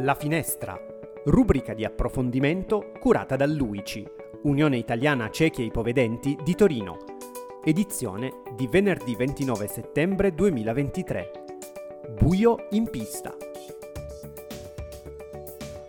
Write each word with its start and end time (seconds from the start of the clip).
La 0.00 0.14
Finestra, 0.14 0.80
rubrica 1.24 1.74
di 1.74 1.84
approfondimento 1.84 2.92
curata 3.00 3.34
dall'UICI, 3.34 4.06
Unione 4.42 4.76
Italiana 4.76 5.28
Ciechi 5.28 5.62
e 5.62 5.64
Ipovedenti 5.64 6.38
di 6.44 6.54
Torino, 6.54 6.98
edizione 7.64 8.42
di 8.54 8.68
venerdì 8.68 9.16
29 9.16 9.66
settembre 9.66 10.32
2023. 10.32 11.30
Buio 12.16 12.68
in 12.70 12.88
pista. 12.88 13.34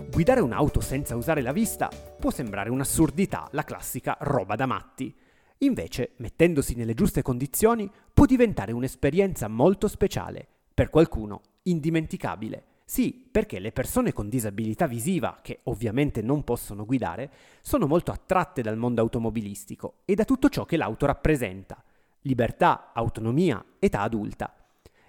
Guidare 0.10 0.42
un'auto 0.42 0.82
senza 0.82 1.16
usare 1.16 1.44
la 1.44 1.52
vista 1.52 1.88
può 2.20 2.32
sembrare 2.32 2.72
un'assurdità, 2.72 3.48
la 3.52 3.64
classica 3.64 4.18
roba 4.22 4.56
da 4.56 4.66
matti. 4.66 5.16
Invece, 5.60 6.14
mettendosi 6.16 6.74
nelle 6.74 6.96
giuste 6.96 7.22
condizioni, 7.22 7.88
può 8.12 8.26
diventare 8.26 8.72
un'esperienza 8.72 9.48
molto 9.48 9.88
speciale, 9.88 10.48
per 10.74 10.90
qualcuno 10.90 11.42
indimenticabile. 11.64 12.64
Sì, 12.90 13.24
perché 13.30 13.60
le 13.60 13.72
persone 13.72 14.14
con 14.14 14.30
disabilità 14.30 14.88
visiva, 14.88 15.42
che 15.44 15.60
ovviamente 15.66 16.24
non 16.24 16.44
possono 16.44 16.88
guidare, 16.88 17.30
sono 17.62 17.86
molto 17.86 18.10
attratte 18.10 18.64
dal 18.64 18.78
mondo 18.78 19.00
automobilistico 19.00 19.98
e 20.06 20.16
da 20.16 20.26
tutto 20.26 20.50
ciò 20.50 20.66
che 20.66 20.76
l'auto 20.76 21.06
rappresenta. 21.06 21.84
Libertà, 22.22 22.90
autonomia, 22.92 23.64
età 23.78 24.02
adulta. 24.02 24.56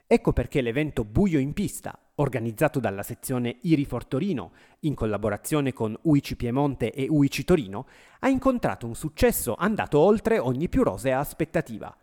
Ecco 0.07 0.35
perché 0.35 0.61
l'evento 0.61 1.05
Buio 1.05 1.39
in 1.39 1.55
pista, 1.55 1.99
organizzato 2.17 2.81
dalla 2.81 3.03
sezione 3.03 3.57
Irifor 3.63 4.05
Torino, 4.05 4.53
in 4.81 4.93
collaborazione 4.93 5.73
con 5.73 5.99
UICI 6.03 6.37
Piemonte 6.37 6.93
e 6.93 7.07
UICI 7.09 7.45
Torino, 7.45 7.87
ha 8.19 8.29
incontrato 8.29 8.87
un 8.87 8.95
successo 8.95 9.55
andato 9.55 9.99
oltre 10.01 10.39
ogni 10.39 10.69
più 10.69 10.83
rosea 10.83 11.19
aspettativa. 11.19 11.97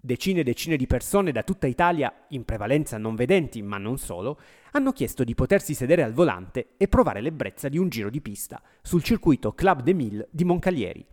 Decine 0.00 0.40
e 0.40 0.44
decine 0.44 0.76
di 0.76 0.86
persone 0.86 1.32
da 1.32 1.42
tutta 1.42 1.66
Italia, 1.66 2.26
in 2.28 2.44
prevalenza 2.44 2.98
non 2.98 3.16
vedenti 3.16 3.62
ma 3.62 3.78
non 3.78 3.98
solo, 3.98 4.38
hanno 4.70 4.92
chiesto 4.92 5.24
di 5.24 5.34
potersi 5.34 5.74
sedere 5.74 6.04
al 6.04 6.12
volante 6.12 6.74
e 6.76 6.86
provare 6.86 7.20
l'ebbrezza 7.20 7.68
di 7.68 7.78
un 7.78 7.88
giro 7.88 8.08
di 8.08 8.20
pista 8.20 8.62
sul 8.80 9.02
circuito 9.02 9.54
Club 9.54 9.82
de 9.82 9.92
Mille 9.94 10.28
di 10.30 10.44
Moncalieri. 10.44 11.04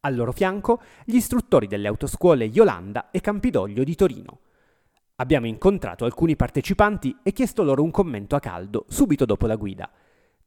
Al 0.00 0.14
loro 0.14 0.32
fianco 0.32 0.82
gli 1.06 1.14
istruttori 1.14 1.66
delle 1.66 1.88
autoscuole 1.88 2.44
Yolanda 2.44 3.10
e 3.10 3.22
Campidoglio 3.22 3.82
di 3.82 3.94
Torino. 3.94 4.40
Abbiamo 5.16 5.46
incontrato 5.46 6.04
alcuni 6.04 6.36
partecipanti 6.36 7.16
e 7.22 7.32
chiesto 7.32 7.62
loro 7.62 7.82
un 7.82 7.90
commento 7.90 8.36
a 8.36 8.40
caldo 8.40 8.84
subito 8.88 9.24
dopo 9.24 9.46
la 9.46 9.56
guida. 9.56 9.90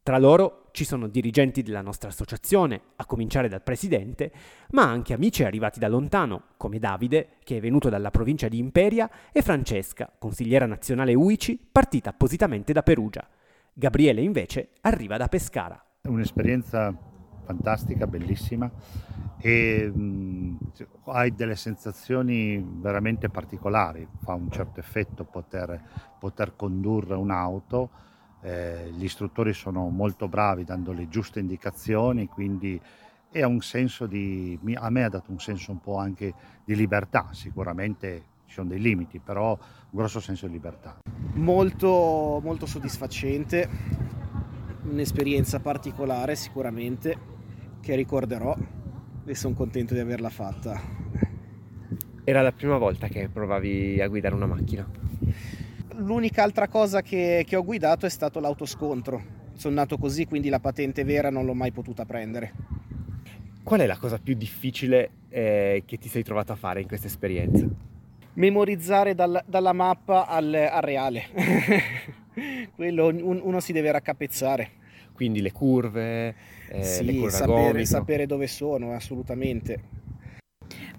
Tra 0.04 0.18
loro 0.18 0.70
ci 0.72 0.84
sono 0.84 1.08
dirigenti 1.08 1.62
della 1.62 1.84
nostra 1.84 2.10
associazione, 2.10 2.82
a 2.96 3.06
cominciare 3.06 3.48
dal 3.48 3.62
presidente, 3.62 4.32
ma 4.72 4.90
anche 4.90 5.14
amici 5.14 5.44
arrivati 5.44 5.78
da 5.78 5.88
lontano, 5.88 6.46
come 6.58 6.80
Davide, 6.80 7.38
che 7.44 7.58
è 7.58 7.60
venuto 7.60 7.88
dalla 7.88 8.10
provincia 8.10 8.48
di 8.48 8.58
Imperia, 8.58 9.08
e 9.32 9.44
Francesca, 9.44 10.12
consigliera 10.18 10.66
nazionale 10.66 11.14
UICI, 11.14 11.68
partita 11.72 12.10
appositamente 12.10 12.74
da 12.74 12.82
Perugia. 12.82 13.28
Gabriele 13.72 14.22
invece 14.22 14.70
arriva 14.82 15.18
da 15.18 15.28
Pescara. 15.28 15.80
È 16.02 16.08
un'esperienza 16.08 16.92
fantastica, 17.44 18.08
bellissima 18.08 18.72
e 19.38 19.88
mh, 19.88 20.58
hai 21.06 21.36
delle 21.36 21.56
sensazioni 21.56 22.64
veramente 22.80 23.30
particolari, 23.30 24.08
fa 24.24 24.34
un 24.34 24.50
certo 24.50 24.80
effetto 24.80 25.26
poter, 25.26 25.80
poter 26.20 26.56
condurre 26.56 27.14
un'auto 27.14 27.90
eh, 28.42 28.90
gli 28.92 29.04
istruttori 29.04 29.54
sono 29.54 29.90
molto 29.90 30.28
bravi 30.28 30.64
dando 30.64 30.92
le 30.92 31.08
giuste 31.08 31.40
indicazioni, 31.40 32.28
quindi 32.28 32.80
è 33.32 33.44
un 33.44 33.62
senso 33.62 34.08
di, 34.08 34.60
a 34.76 34.90
me 34.90 35.04
ha 35.04 35.10
dato 35.10 35.32
un 35.32 35.40
senso 35.40 35.72
un 35.72 35.80
po' 35.80 35.98
anche 35.98 36.34
di 36.66 36.76
libertà, 36.76 37.30
sicuramente 37.32 38.24
ci 38.46 38.56
sono 38.56 38.70
dei 38.70 38.80
limiti, 38.80 39.20
però 39.20 39.52
un 39.52 39.58
grosso 39.92 40.20
senso 40.20 40.48
di 40.48 40.54
libertà. 40.54 40.98
Molto, 41.34 42.42
molto 42.44 42.66
soddisfacente, 42.66 43.70
un'esperienza 44.84 45.60
particolare 45.60 46.36
sicuramente 46.36 47.18
che 47.80 47.96
ricorderò 47.96 48.56
e 49.24 49.36
sono 49.36 49.54
contento 49.54 49.94
di 49.94 50.02
averla 50.02 50.30
fatta. 50.30 50.80
Era 52.24 52.42
la 52.42 52.52
prima 52.52 52.78
volta 52.78 53.08
che 53.08 53.30
provavi 53.30 54.02
a 54.02 54.08
guidare 54.08 54.36
una 54.36 54.46
macchina? 54.46 55.01
L'unica 56.02 56.42
altra 56.42 56.68
cosa 56.68 57.02
che, 57.02 57.44
che 57.46 57.56
ho 57.56 57.64
guidato 57.64 58.08
è 58.08 58.10
stato 58.10 58.40
l'autoscontro. 58.40 59.40
Sono 59.54 59.76
nato 59.76 60.00
così, 60.00 60.26
quindi 60.26 60.50
la 60.50 60.60
patente 60.60 61.04
vera 61.04 61.30
non 61.30 61.46
l'ho 61.46 61.54
mai 61.54 61.72
potuta 61.72 62.06
prendere. 62.06 62.54
Qual 63.64 63.80
è 63.80 63.86
la 63.86 63.98
cosa 63.98 64.18
più 64.18 64.34
difficile 64.34 65.12
eh, 65.30 65.84
che 65.86 65.98
ti 66.00 66.10
sei 66.10 66.24
trovato 66.24 66.54
a 66.54 66.56
fare 66.56 66.82
in 66.82 66.88
questa 66.88 67.06
esperienza? 67.06 67.68
Memorizzare 68.34 69.14
dal, 69.14 69.44
dalla 69.46 69.74
mappa 69.74 70.26
al, 70.26 70.52
al 70.54 70.82
reale. 70.82 71.26
Quello 72.76 73.08
un, 73.08 73.40
uno 73.44 73.60
si 73.60 73.72
deve 73.72 73.92
raccapezzare. 73.92 74.70
Quindi 75.14 75.42
le 75.42 75.52
curve, 75.52 76.36
eh, 76.70 76.84
sì, 76.84 77.06
le 77.06 77.14
curve 77.14 77.30
sapere, 77.30 77.86
sapere 77.86 78.26
dove 78.26 78.48
sono, 78.48 78.94
assolutamente. 78.94 80.01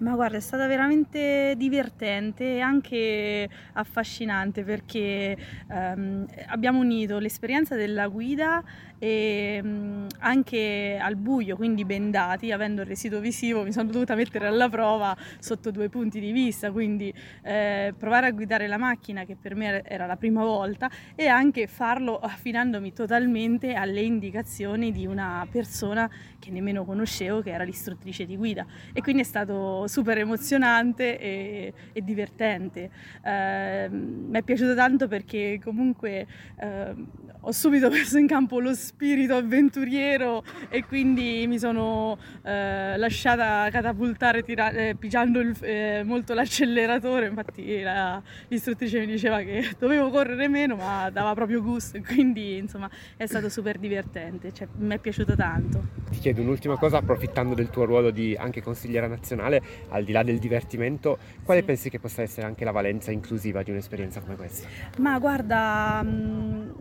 Ma 0.03 0.15
guarda, 0.15 0.35
è 0.35 0.41
stata 0.41 0.67
veramente 0.67 1.53
divertente 1.55 2.55
e 2.55 2.59
anche 2.59 3.47
affascinante 3.71 4.65
perché 4.65 5.37
ehm, 5.69 6.25
abbiamo 6.47 6.79
unito 6.79 7.19
l'esperienza 7.19 7.77
della 7.77 8.07
guida 8.09 8.61
e 8.99 9.59
ehm, 9.63 10.07
anche 10.19 10.99
al 11.01 11.15
buio, 11.15 11.55
quindi 11.55 11.85
bendati, 11.85 12.51
avendo 12.51 12.81
il 12.81 12.87
residuo 12.87 13.21
visivo, 13.21 13.63
mi 13.63 13.71
sono 13.71 13.89
dovuta 13.89 14.13
mettere 14.15 14.47
alla 14.47 14.67
prova 14.67 15.15
sotto 15.39 15.71
due 15.71 15.87
punti 15.87 16.19
di 16.19 16.33
vista, 16.33 16.69
quindi 16.71 17.13
eh, 17.41 17.93
provare 17.97 18.27
a 18.27 18.31
guidare 18.31 18.67
la 18.67 18.77
macchina 18.77 19.23
che 19.23 19.37
per 19.37 19.55
me 19.55 19.83
era 19.83 20.05
la 20.05 20.17
prima 20.17 20.43
volta 20.43 20.89
e 21.15 21.27
anche 21.27 21.65
farlo 21.67 22.19
affidandomi 22.19 22.91
totalmente 22.91 23.73
alle 23.73 24.01
indicazioni 24.01 24.91
di 24.91 25.05
una 25.05 25.47
persona 25.49 26.09
che 26.39 26.51
nemmeno 26.51 26.83
conoscevo, 26.83 27.41
che 27.41 27.51
era 27.51 27.63
l'istruttrice 27.63 28.25
di 28.25 28.35
guida. 28.35 28.65
E 28.91 29.01
quindi 29.01 29.21
è 29.21 29.25
stato 29.25 29.87
super 29.93 30.17
emozionante 30.17 31.19
e, 31.19 31.73
e 31.93 32.01
divertente. 32.01 32.89
Eh, 33.23 33.87
mi 33.91 34.37
è 34.37 34.41
piaciuto 34.41 34.73
tanto 34.73 35.07
perché 35.07 35.59
comunque 35.63 36.25
eh, 36.59 36.95
ho 37.41 37.51
subito 37.51 37.89
messo 37.91 38.17
in 38.17 38.25
campo 38.25 38.59
lo 38.59 38.73
spirito 38.73 39.35
avventuriero 39.35 40.43
e 40.69 40.83
quindi 40.83 41.45
mi 41.47 41.59
sono 41.59 42.17
eh, 42.41 42.97
lasciata 42.97 43.69
catapultare 43.69 44.41
tira- 44.41 44.71
eh, 44.71 44.95
pigiando 44.97 45.39
il, 45.39 45.55
eh, 45.61 46.01
molto 46.03 46.33
l'acceleratore. 46.33 47.27
Infatti 47.27 47.81
la, 47.81 48.21
l'istruttrice 48.47 48.99
mi 48.99 49.05
diceva 49.05 49.41
che 49.41 49.73
dovevo 49.77 50.09
correre 50.09 50.47
meno, 50.47 50.75
ma 50.75 51.09
dava 51.11 51.35
proprio 51.35 51.61
gusto 51.61 51.97
quindi 52.01 52.57
insomma 52.57 52.89
è 53.15 53.25
stato 53.25 53.49
super 53.49 53.77
divertente, 53.77 54.51
cioè, 54.53 54.67
mi 54.77 54.95
è 54.95 54.97
piaciuto 54.97 55.35
tanto. 55.35 55.83
Ti 56.09 56.19
chiedo 56.19 56.41
un'ultima 56.41 56.77
cosa, 56.77 56.97
approfittando 56.97 57.53
del 57.53 57.69
tuo 57.69 57.85
ruolo 57.85 58.09
di 58.09 58.35
anche 58.35 58.61
consigliera 58.61 59.07
nazionale, 59.07 59.61
al 59.89 60.03
di 60.03 60.11
là 60.11 60.23
del 60.23 60.39
divertimento, 60.39 61.17
quale 61.43 61.61
sì. 61.61 61.65
pensi 61.65 61.89
che 61.89 61.99
possa 61.99 62.21
essere 62.21 62.45
anche 62.47 62.63
la 62.65 62.71
valenza 62.71 63.11
inclusiva 63.11 63.63
di 63.63 63.71
un'esperienza 63.71 64.19
come 64.21 64.35
questa? 64.35 64.67
Ma 64.97 65.17
guarda, 65.19 66.01
mh, 66.03 66.73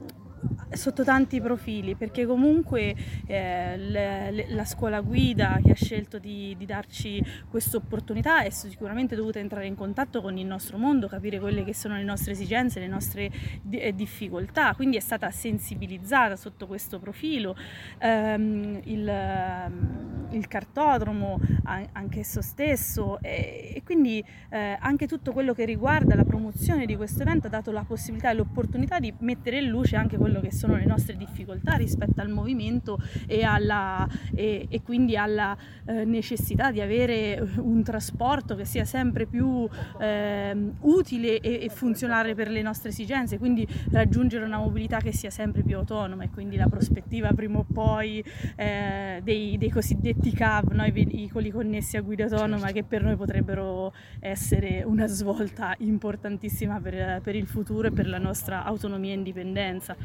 sotto 0.71 1.05
tanti 1.05 1.41
profili, 1.41 1.95
perché 1.95 2.27
comunque 2.27 2.95
eh, 3.27 3.77
le, 3.77 4.31
le, 4.31 4.47
la 4.49 4.65
scuola 4.65 5.01
guida 5.01 5.61
che 5.63 5.73
ha 5.73 5.75
scelto 5.75 6.19
di, 6.19 6.55
di 6.59 6.67
darci 6.67 7.23
questa 7.49 7.77
opportunità 7.77 8.43
è 8.43 8.51
sicuramente 8.51 9.15
dovuta 9.15 9.39
entrare 9.39 9.67
in 9.67 9.75
contatto 9.75 10.21
con 10.21 10.37
il 10.39 10.47
nostro 10.47 10.79
mondo, 10.79 11.09
capire 11.09 11.39
quelle 11.39 11.65
che 11.65 11.75
sono 11.75 11.97
le 11.97 12.05
nostre 12.05 12.33
esigenze, 12.33 12.81
le 12.81 12.89
nostre 12.89 13.31
di, 13.63 13.79
eh, 13.79 13.95
difficoltà, 13.95 14.75
quindi 14.75 14.97
è 14.97 15.01
stata 15.01 15.31
sensibilizzata 15.31 16.37
sotto 16.37 16.67
questo 16.67 16.99
profilo. 16.99 17.57
Um, 18.01 18.81
il, 18.85 20.12
il, 20.33 20.49
cartodromo 20.49 21.41
anch'esso 21.65 22.43
stesso 22.43 23.19
e, 23.21 23.73
e 23.77 23.83
quindi 23.85 24.23
eh, 24.51 24.77
anche 24.81 25.07
tutto 25.07 25.33
quello 25.33 25.55
che 25.55 25.65
riguarda 25.65 26.15
la 26.15 26.25
promozione 26.25 26.87
di 26.87 26.97
questo 26.97 27.23
evento 27.23 27.47
ha 27.47 27.51
dato 27.51 27.71
la 27.73 27.85
possibilità 27.85 28.31
e 28.31 28.35
l'opportunità 28.35 28.99
di 28.99 29.13
mettere 29.21 29.59
in 29.59 29.69
luce 29.69 29.97
anche 29.97 30.17
quello 30.17 30.41
che 30.41 30.53
sono 30.53 30.77
le 30.77 30.85
nostre 30.85 31.17
difficoltà 31.17 31.75
rispetto 31.75 32.21
al 32.21 32.29
movimento 32.29 32.99
e, 33.27 33.45
alla, 33.45 34.07
e, 34.35 34.67
e 34.69 34.83
quindi 34.83 35.17
alla 35.17 35.57
eh, 35.87 36.05
necessità 36.05 36.71
di 36.71 36.81
avere 36.81 37.43
un 37.57 37.83
trasporto 37.83 38.55
che 38.55 38.65
sia 38.65 38.85
sempre 38.85 39.27
più 39.27 39.69
eh, 40.01 40.57
utile 40.81 41.41
e, 41.41 41.65
e, 41.65 41.69
funzionale 41.69 42.35
per 42.35 42.49
le 42.49 42.63
nostre 42.63 42.91
esigenze, 42.91 43.39
quindi 43.39 43.67
raggiungere 43.91 44.45
una 44.45 44.59
mobilità 44.59 44.99
che 44.99 45.13
sia 45.13 45.31
sempre 45.31 45.63
più 45.63 45.77
autonoma 45.77 46.25
e 46.25 46.31
quindi 46.31 46.57
la 46.57 46.69
prospettiva 46.69 47.33
prima 47.33 47.59
o 47.59 47.67
poi 47.71 48.23
eh, 48.57 49.21
dei, 49.23 49.59
dei, 49.59 49.71
cosiddetti 49.71 50.22
CAV, 50.31 50.71
no? 50.73 50.85
i 50.87 50.93
veicoli 50.93 51.51
connessi 51.51 51.97
a 51.97 52.01
guida 52.01 52.25
autonoma 52.25 52.59
certo. 52.59 52.75
che 52.75 52.85
per 52.85 53.03
noi 53.03 53.17
potrebbero 53.17 53.93
essere 54.21 54.85
una 54.85 55.07
svolta 55.09 55.75
importantissima 55.79 56.81
per, 56.81 57.21
per 57.21 57.35
il 57.35 57.47
futuro 57.47 57.89
e 57.89 57.91
per 57.91 58.07
la 58.07 58.19
nostra 58.19 58.65
autonomia 58.65 59.11
e 59.11 59.17
indipendenza. 59.17 59.97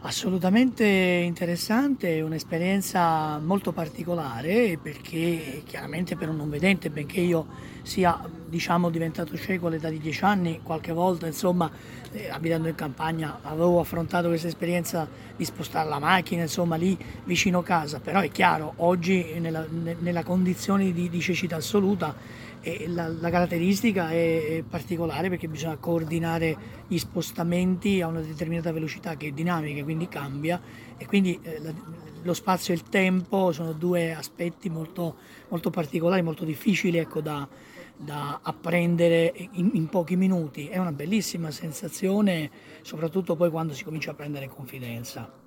Assolutamente 0.00 0.84
interessante, 0.84 2.20
un'esperienza 2.20 3.38
molto 3.38 3.72
particolare 3.72 4.78
perché 4.80 5.62
chiaramente 5.66 6.16
per 6.16 6.28
un 6.28 6.36
non 6.36 6.48
vedente, 6.48 6.90
benché 6.90 7.20
io 7.20 7.46
sia 7.86 8.20
diciamo, 8.48 8.90
diventato 8.90 9.36
cieco 9.36 9.68
all'età 9.68 9.88
di 9.88 9.98
10 9.98 10.24
anni, 10.24 10.60
qualche 10.60 10.92
volta 10.92 11.26
insomma 11.28 11.70
eh, 12.10 12.28
abitando 12.28 12.66
in 12.66 12.74
campagna 12.74 13.38
avevo 13.42 13.78
affrontato 13.78 14.26
questa 14.26 14.48
esperienza 14.48 15.08
di 15.36 15.44
spostare 15.44 15.88
la 15.88 16.00
macchina 16.00 16.42
insomma 16.42 16.74
lì 16.74 16.98
vicino 17.24 17.62
casa, 17.62 18.00
però 18.00 18.20
è 18.20 18.30
chiaro 18.30 18.74
oggi 18.78 19.38
nella, 19.38 19.64
nella 19.70 20.24
condizione 20.24 20.92
di, 20.92 21.08
di 21.08 21.20
cecità 21.20 21.56
assoluta 21.56 22.14
e 22.60 22.88
la, 22.88 23.06
la, 23.06 23.30
caratteristica 23.30 24.10
è 24.10 24.64
particolare 24.68 25.28
perché 25.28 25.46
bisogna 25.46 25.76
coordinare 25.76 26.56
gli 26.88 26.98
spostamenti 26.98 28.00
a 28.00 28.08
una 28.08 28.18
determinata 28.18 28.72
velocità 28.72 29.16
che 29.16 29.28
è 29.28 29.30
dinamica, 29.30 29.84
quindi 29.84 30.08
cambia 30.08 30.60
e 30.96 31.06
quindi 31.06 31.38
eh, 31.42 31.60
lo 32.22 32.34
spazio 32.34 32.72
e 32.72 32.76
il 32.76 32.82
tempo 32.84 33.52
sono 33.52 33.72
due 33.72 34.14
aspetti 34.14 34.68
molto, 34.68 35.16
molto 35.48 35.70
particolari, 35.70 36.22
molto 36.22 36.44
difficili 36.44 36.98
ecco, 36.98 37.20
da, 37.20 37.48
da, 37.96 38.40
apprendere 38.42 39.32
in, 39.52 39.70
in, 39.74 39.88
pochi 39.88 40.16
minuti. 40.16 40.68
È 40.68 40.78
una 40.78 40.92
bellissima 40.92 41.50
sensazione, 41.50 42.50
soprattutto 42.82 43.36
poi 43.36 43.50
quando 43.50 43.74
si 43.74 43.84
comincia 43.84 44.10
a 44.10 44.14
prendere 44.14 44.48
confidenza. 44.48 45.44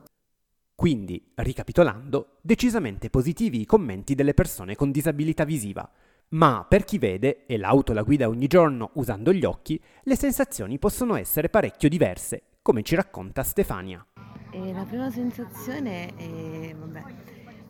Quindi, 0.73 1.21
ricapitolando, 1.35 2.37
decisamente 2.41 3.09
positivi 3.09 3.59
i 3.59 3.65
commenti 3.65 4.15
delle 4.15 4.33
persone 4.33 4.75
con 4.75 4.91
disabilità 4.91 5.43
visiva 5.43 5.89
ma 6.29 6.65
per 6.67 6.83
chi 6.83 6.97
vede 6.97 7.45
e 7.45 7.57
l'auto 7.57 7.93
la 7.93 8.03
guida 8.03 8.27
ogni 8.27 8.47
giorno 8.47 8.91
usando 8.93 9.33
gli 9.33 9.45
occhi, 9.45 9.81
le 10.03 10.15
sensazioni 10.15 10.77
possono 10.77 11.15
essere 11.15 11.49
parecchio 11.49 11.89
diverse, 11.89 12.43
come 12.61 12.83
ci 12.83 12.95
racconta 12.95 13.43
Stefania. 13.43 14.05
E 14.51 14.73
la 14.73 14.83
prima 14.83 15.11
sensazione 15.11 16.15
è, 16.15 16.73
vabbè, 16.73 17.03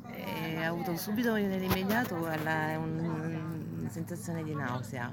è 0.07 0.63
avuto 0.63 0.95
subito 0.95 1.33
nell'immediato 1.33 2.15
una, 2.15 2.77
una 2.77 3.89
sensazione 3.89 4.43
di 4.43 4.53
nausea 4.53 5.11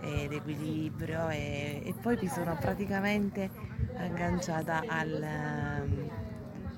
ed 0.00 0.32
equilibrio 0.32 1.28
e, 1.30 1.82
e, 1.84 1.94
poi 2.00 2.18
mi 2.20 2.28
sono 2.28 2.56
praticamente 2.60 3.50
agganciata 3.96 4.82
al, 4.86 5.26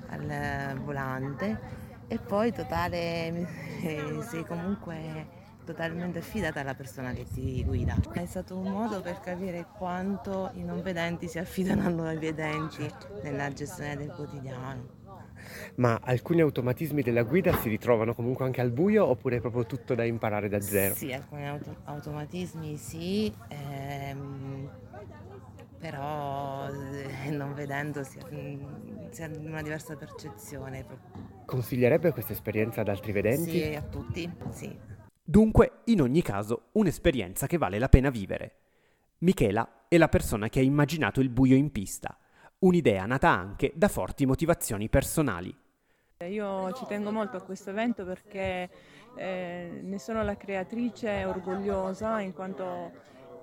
al 0.09 0.79
volante 0.83 1.59
e 2.07 2.19
poi 2.19 2.53
totale 2.53 3.47
sei 4.29 4.45
comunque 4.47 5.45
totalmente 5.67 6.21
affidata 6.21 6.61
alla 6.61 6.75
persona 6.75 7.13
che 7.13 7.27
ti 7.29 7.65
guida. 7.65 8.01
È 8.13 8.25
stato 8.25 8.57
un 8.57 8.71
modo 8.71 9.01
per 9.01 9.21
capire 9.21 9.67
quanto 9.77 10.51
i 10.55 10.63
non 10.63 10.81
vedenti 10.81 11.27
si 11.27 11.39
affidano 11.39 11.83
a 11.83 11.89
noi 11.89 12.17
vedenti 12.17 12.89
nella 13.23 13.53
gestione 13.53 13.97
del 13.97 14.13
quotidiano. 14.15 14.95
Ma 15.77 15.99
alcuni 16.03 16.41
automatismi 16.41 17.03
della 17.03 17.23
guida 17.23 17.53
si 17.57 17.69
ritrovano 17.69 18.15
comunque 18.15 18.45
anche 18.45 18.61
al 18.61 18.71
buio 18.71 19.07
oppure 19.07 19.37
è 19.37 19.41
proprio 19.41 19.67
tutto 19.67 19.95
da 19.95 20.05
imparare 20.05 20.49
da 20.49 20.61
zero? 20.61 20.95
Sì, 20.95 21.13
alcuni 21.13 21.47
auto- 21.47 21.77
automatismi 21.85 22.77
sì, 22.77 23.33
ehm, 23.49 24.69
però 25.79 26.69
eh, 26.71 27.31
non 27.31 27.55
vedendo 27.55 28.05
si 28.05 28.19
ha, 28.19 28.27
si 29.11 29.23
ha, 29.23 29.31
una 29.37 29.63
diversa 29.63 29.97
percezione. 29.97 30.85
Consiglierebbe 31.45 32.13
questa 32.13 32.33
esperienza 32.33 32.81
ad 32.81 32.89
altri 32.89 33.13
vedenti? 33.13 33.61
Sì, 33.61 33.75
a 33.75 33.83
tutti, 33.83 34.31
sì. 34.51 34.96
Dunque, 35.29 35.81
in 35.87 36.01
ogni 36.03 36.23
caso, 36.23 36.69
un'esperienza 36.73 37.49
che 37.49 37.59
vale 37.59 37.81
la 37.81 37.89
pena 37.89 38.11
vivere. 38.11 38.59
Michela 39.19 39.87
è 39.89 39.99
la 39.99 40.09
persona 40.09 40.49
che 40.49 40.61
ha 40.61 40.63
immaginato 40.63 41.21
il 41.21 41.31
buio 41.31 41.57
in 41.57 41.73
pista, 41.73 42.17
un'idea 42.61 43.07
nata 43.07 43.29
anche 43.29 43.73
da 43.75 43.89
forti 43.89 44.25
motivazioni 44.25 44.89
personali. 44.89 45.53
Io 46.29 46.73
ci 46.75 46.87
tengo 46.87 47.11
molto 47.11 47.39
a 47.39 47.43
questo 47.43 47.71
evento 47.71 48.05
perché 48.05 48.71
eh, 49.17 49.81
ne 49.83 49.99
sono 49.99 50.23
la 50.23 50.37
creatrice 50.37 51.25
orgogliosa 51.25 52.21
in 52.21 52.33
quanto 52.33 52.93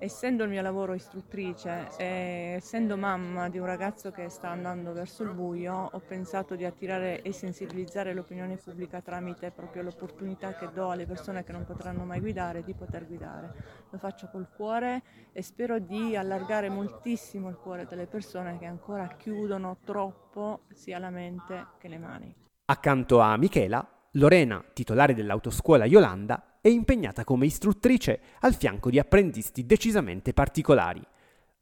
essendo 0.03 0.43
il 0.43 0.49
mio 0.49 0.61
lavoro 0.61 0.93
istruttrice 0.93 1.87
e 1.97 2.55
essendo 2.57 2.97
mamma 2.97 3.47
di 3.47 3.57
un 3.57 3.65
ragazzo 3.65 4.11
che 4.11 4.27
sta 4.27 4.49
andando 4.49 4.91
verso 4.91 5.23
il 5.23 5.29
buio, 5.29 5.89
ho 5.93 5.99
pensato 6.05 6.55
di 6.55 6.65
attirare 6.65 7.21
e 7.21 7.31
sensibilizzare 7.31 8.13
l'opinione 8.13 8.57
pubblica 8.57 8.99
tramite 8.99 9.51
proprio 9.51 9.81
l'opportunità 9.81 10.55
che 10.55 10.69
do 10.73 10.89
alle 10.89 11.05
persone 11.05 11.45
che 11.45 11.53
non 11.53 11.63
potranno 11.63 12.03
mai 12.03 12.19
guidare 12.19 12.63
di 12.63 12.73
poter 12.73 13.07
guidare. 13.07 13.53
Lo 13.91 13.97
faccio 13.97 14.27
col 14.29 14.49
cuore 14.53 15.03
e 15.31 15.41
spero 15.41 15.79
di 15.79 16.17
allargare 16.17 16.67
moltissimo 16.67 17.47
il 17.47 17.55
cuore 17.55 17.85
delle 17.85 18.05
persone 18.05 18.57
che 18.59 18.65
ancora 18.65 19.07
chiudono 19.07 19.77
troppo 19.85 20.63
sia 20.73 20.99
la 20.99 21.11
mente 21.11 21.67
che 21.77 21.87
le 21.87 21.97
mani. 21.97 22.35
Accanto 22.65 23.19
a 23.21 23.37
Michela, 23.37 23.87
Lorena, 24.17 24.63
titolare 24.73 25.15
dell'autoscuola 25.15 25.85
Yolanda, 25.85 26.59
è 26.61 26.67
impegnata 26.67 27.23
come 27.23 27.47
istruttrice 27.47 28.19
al 28.41 28.53
fianco 28.53 28.91
di 28.91 28.99
apprendisti 28.99 29.65
decisamente 29.65 30.33
particolari. 30.33 31.01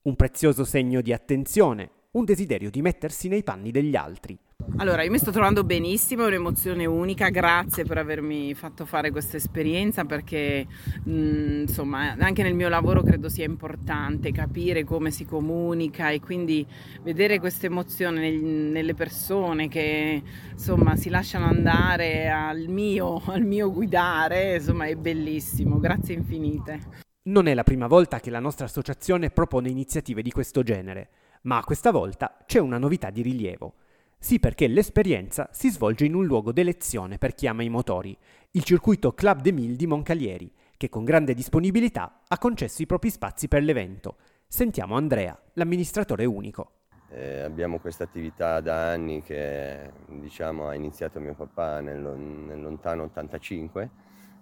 Un 0.01 0.15
prezioso 0.17 0.65
segno 0.65 0.99
di 0.99 1.13
attenzione, 1.13 1.91
un 2.11 2.25
desiderio 2.25 2.69
di 2.69 2.81
mettersi 2.81 3.29
nei 3.29 3.43
panni 3.43 3.71
degli 3.71 3.95
altri. 3.95 4.37
Allora, 4.77 5.03
io 5.03 5.11
mi 5.11 5.17
sto 5.17 5.31
trovando 5.31 5.63
benissimo, 5.63 6.23
è 6.23 6.27
un'emozione 6.27 6.85
unica, 6.85 7.29
grazie 7.29 7.85
per 7.85 7.97
avermi 7.97 8.53
fatto 8.53 8.85
fare 8.85 9.11
questa 9.11 9.37
esperienza 9.37 10.05
perché 10.05 10.65
mh, 11.03 11.11
mm, 11.11 11.61
insomma 11.61 12.15
anche 12.17 12.41
nel 12.41 12.55
mio 12.55 12.67
lavoro 12.67 13.03
credo 13.03 13.29
sia 13.29 13.45
importante 13.45 14.31
capire 14.31 14.83
come 14.83 15.11
si 15.11 15.25
comunica 15.25 16.09
e 16.09 16.19
quindi 16.19 16.65
vedere 17.03 17.39
questa 17.39 17.67
emozione 17.67 18.19
nel, 18.19 18.41
nelle 18.41 18.93
persone 18.93 19.67
che 19.67 20.21
insomma 20.51 20.95
si 20.95 21.09
lasciano 21.09 21.45
andare 21.45 22.29
al 22.29 22.65
mio, 22.67 23.21
al 23.27 23.43
mio 23.43 23.71
guidare, 23.71 24.55
insomma 24.55 24.85
è 24.85 24.95
bellissimo, 24.95 25.79
grazie 25.79 26.15
infinite. 26.15 26.79
Non 27.23 27.47
è 27.47 27.53
la 27.53 27.63
prima 27.63 27.85
volta 27.85 28.19
che 28.19 28.31
la 28.31 28.39
nostra 28.39 28.65
associazione 28.65 29.29
propone 29.29 29.69
iniziative 29.69 30.23
di 30.23 30.31
questo 30.31 30.63
genere, 30.63 31.09
ma 31.43 31.63
questa 31.63 31.91
volta 31.91 32.35
c'è 32.47 32.57
una 32.57 32.79
novità 32.79 33.11
di 33.11 33.21
rilievo. 33.21 33.75
Sì, 34.23 34.39
perché 34.39 34.67
l'esperienza 34.67 35.49
si 35.51 35.71
svolge 35.71 36.05
in 36.05 36.13
un 36.13 36.25
luogo 36.25 36.51
d'elezione 36.51 37.17
per 37.17 37.33
chi 37.33 37.47
ama 37.47 37.63
i 37.63 37.69
motori, 37.69 38.15
il 38.51 38.63
circuito 38.63 39.13
Club 39.13 39.41
de 39.41 39.51
Mille 39.51 39.75
di 39.75 39.87
Moncalieri, 39.87 40.53
che 40.77 40.89
con 40.89 41.03
grande 41.03 41.33
disponibilità 41.33 42.21
ha 42.27 42.37
concesso 42.37 42.83
i 42.83 42.85
propri 42.85 43.09
spazi 43.09 43.47
per 43.47 43.63
l'evento. 43.63 44.17
Sentiamo 44.47 44.95
Andrea, 44.95 45.37
l'amministratore 45.53 46.25
unico. 46.25 46.73
Eh, 47.09 47.39
abbiamo 47.39 47.79
questa 47.79 48.03
attività 48.03 48.61
da 48.61 48.91
anni 48.91 49.23
che 49.23 49.91
diciamo, 50.07 50.67
ha 50.67 50.75
iniziato 50.75 51.19
mio 51.19 51.33
papà 51.33 51.81
nel, 51.81 51.99
nel 51.99 52.61
lontano 52.61 53.03
85 53.05 53.89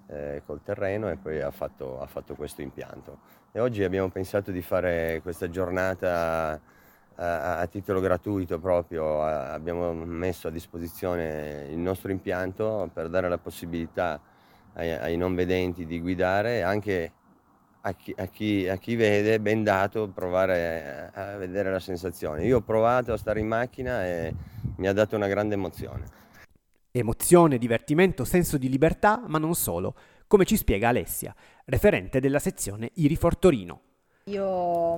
eh, 0.08 0.42
col 0.46 0.62
terreno 0.62 1.10
e 1.10 1.16
poi 1.16 1.40
ha 1.40 1.52
fatto, 1.52 2.02
ha 2.02 2.06
fatto 2.06 2.36
questo 2.36 2.62
impianto. 2.62 3.20
E 3.54 3.62
oggi 3.62 3.82
abbiamo 3.86 4.10
pensato 4.10 4.52
di 4.52 4.62
fare 4.62 5.22
questa 5.24 5.50
giornata 5.50 6.60
a, 7.20 7.68
titolo 7.68 8.00
gratuito 8.00 8.60
proprio 8.60 9.22
abbiamo 9.22 9.94
messo 9.94 10.48
a 10.48 10.52
disposizione 10.52 11.68
il 11.70 11.78
nostro 11.78 12.12
impianto 12.12 12.90
per 12.94 13.10
dare 13.10 13.28
la 13.28 13.38
possibilità 13.38 14.20
ai, 14.74 14.92
ai 14.92 15.18
non 15.18 15.36
vedenti 15.36 15.86
di 15.86 16.00
guidare 16.00 16.58
e 16.58 16.62
anche 16.62 17.12
a 17.82 17.94
chi, 17.94 18.14
a, 18.18 18.26
chi, 18.28 18.68
a 18.68 18.78
chi, 18.78 18.96
vede, 18.96 19.40
ben 19.40 19.64
dato, 19.64 20.08
provare 20.10 21.12
a, 21.14 21.34
a 21.34 21.38
vedere 21.38 21.72
la 21.72 21.80
sensazione. 21.80 22.46
Io 22.46 22.58
ho 22.58 22.62
provato 22.62 23.14
a 23.14 23.18
stare 23.18 23.40
in 23.40 23.48
macchina 23.48 24.06
e 24.06 24.34
mi 24.78 24.88
ha 24.88 24.94
dato 24.94 25.16
una 25.16 25.28
grande 25.28 25.56
emozione. 25.56 26.18
Emozione, 26.92 27.58
divertimento, 27.58 28.26
senso 28.26 28.58
di 28.58 28.70
libertà, 28.70 29.24
ma 29.28 29.38
non 29.38 29.56
solo, 29.56 29.96
come 30.28 30.46
ci 30.46 30.58
spiega 30.58 30.90
Alessia, 30.90 31.34
referente 31.66 32.20
della 32.20 32.40
sezione 32.40 32.92
Iri 32.96 33.16
Fortorino. 33.16 33.82
Io 34.26 34.98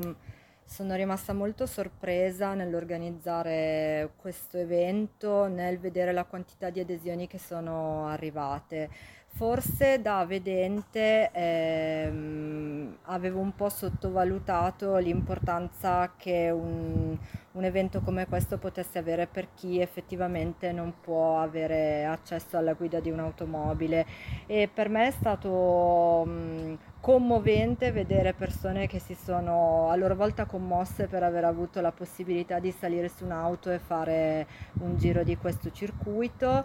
sono 0.72 0.96
rimasta 0.96 1.34
molto 1.34 1.66
sorpresa 1.66 2.54
nell'organizzare 2.54 4.12
questo 4.16 4.58
evento, 4.58 5.48
nel 5.48 5.78
vedere 5.80 6.13
la 6.13 6.24
quantità 6.24 6.70
di 6.70 6.80
adesioni 6.80 7.28
che 7.28 7.38
sono 7.38 8.08
arrivate. 8.08 8.90
Forse 9.34 10.01
da 10.01 10.25
vedente 10.25 11.30
ehm, 11.34 12.98
avevo 13.04 13.40
un 13.40 13.54
po' 13.54 13.68
sottovalutato 13.68 14.96
l'importanza 14.98 16.13
che 16.16 16.50
un, 16.50 17.18
un, 17.51 17.63
evento 17.63 18.00
come 18.01 18.28
questo 18.28 18.58
potesse 18.58 18.98
avere 18.98 19.28
per 19.28 19.54
chi 19.54 19.80
effettivamente 19.80 20.72
non 20.72 20.96
può 21.01 21.40
avere 21.40 22.06
accesso 22.06 22.58
alla 22.58 22.74
guida 22.74 23.00
di 23.00 23.10
un'automobile 23.10 24.06
e 24.48 24.70
per 24.74 24.90
me 24.90 25.08
è 25.08 25.12
stato 25.12 26.24
mh, 26.25 26.78
commovente 27.01 27.91
vedere 27.91 28.34
persone 28.34 28.86
che 28.86 29.00
si 29.00 29.15
sono 29.15 29.89
a 29.89 29.96
loro 29.96 30.15
volta 30.15 30.46
commosse 30.46 31.08
per 31.08 31.24
aver 31.24 31.43
avuto 31.43 31.81
la 31.81 31.91
possibilità 31.91 32.60
di 32.60 32.72
salire 32.72 33.10
su 33.10 33.25
un'auto 33.25 33.72
e 33.72 33.79
fare 33.79 34.48
un 34.81 34.98
giro 34.98 35.24
di 35.24 35.36
questo 35.36 35.72
circuito 35.72 36.63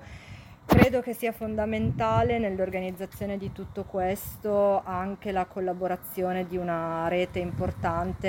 Credo 0.67 1.01
che 1.01 1.15
sia 1.15 1.31
fondamentale 1.31 2.41
nell'organizzazione 2.41 3.39
di 3.39 3.53
tutto 3.53 3.85
questo 3.85 4.83
anche 4.85 5.31
la 5.31 5.45
collaborazione 5.47 6.45
di 6.45 6.57
una 6.57 7.07
rete 7.07 7.39
importante 7.39 8.29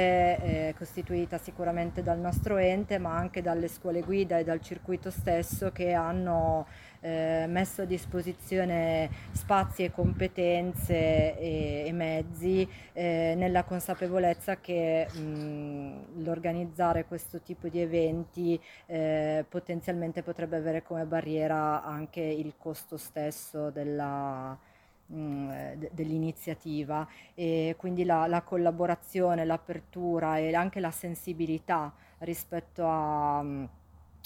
eh, 0.70 0.74
costituita 0.78 1.40
sicuramente 1.40 2.04
dal 2.04 2.20
nostro 2.20 2.58
ente 2.58 3.00
ma 3.00 3.16
anche 3.18 3.42
dalle 3.42 3.68
scuole 3.68 4.02
guida 4.02 4.38
e 4.38 4.44
dal 4.44 4.62
circuito 4.62 5.10
stesso 5.10 5.72
che 5.72 5.94
hanno 5.94 6.68
eh, 7.02 7.46
messo 7.48 7.84
a 7.84 7.86
disposizione 7.86 9.10
spazi 9.32 9.84
e 9.84 9.92
competenze 9.92 11.38
e, 11.38 11.84
e 11.86 11.92
mezzi 11.92 12.68
eh, 12.94 13.34
nella 13.38 13.64
consapevolezza 13.64 14.60
che 14.60 15.08
mh, 15.12 16.24
l'organizzare 16.24 17.06
questo 17.06 17.42
tipo 17.42 17.68
di 17.68 17.80
eventi 17.80 18.60
eh, 18.88 19.46
potenzialmente 19.48 20.24
potrebbe 20.24 20.58
avere 20.58 20.84
come 20.84 21.06
barriera 21.06 21.84
anche 21.84 22.22
il 22.30 22.56
costo 22.58 22.98
stesso 22.98 23.70
della, 23.70 24.58
dell'iniziativa 25.06 27.08
e 27.34 27.76
quindi 27.78 28.04
la, 28.04 28.28
la, 28.28 28.42
collaborazione, 28.42 29.46
l'apertura 29.46 30.38
e 30.38 30.54
anche 30.54 30.80
la 30.80 30.92
sensibilità 30.92 31.94
rispetto 32.20 32.84
a 32.86 33.68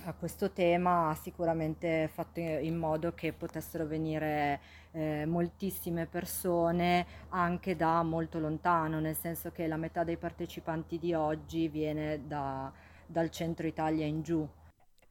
a 0.05 0.13
questo 0.13 0.51
tema 0.51 1.09
ha 1.09 1.15
sicuramente 1.15 2.09
fatto 2.11 2.39
in 2.39 2.75
modo 2.75 3.13
che 3.13 3.33
potessero 3.33 3.85
venire 3.85 4.59
eh, 4.91 5.25
moltissime 5.27 6.07
persone 6.07 7.05
anche 7.29 7.75
da 7.75 8.01
molto 8.01 8.39
lontano, 8.39 8.99
nel 8.99 9.15
senso 9.15 9.51
che 9.51 9.67
la 9.67 9.77
metà 9.77 10.03
dei 10.03 10.17
partecipanti 10.17 10.97
di 10.97 11.13
oggi 11.13 11.67
viene 11.67 12.21
da, 12.25 12.71
dal 13.05 13.29
centro 13.29 13.67
Italia 13.67 14.05
in 14.05 14.23
giù. 14.23 14.47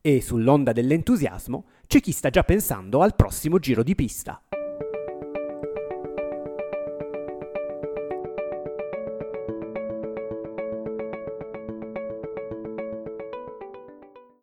E 0.03 0.23
sull'onda 0.23 0.73
dell'entusiasmo 0.73 1.67
c'è 1.87 2.01
chi 2.01 2.13
sta 2.13 2.31
già 2.31 2.43
pensando 2.43 3.03
al 3.03 3.15
prossimo 3.15 3.59
giro 3.59 3.83
di 3.83 3.95
pista. 3.95 4.41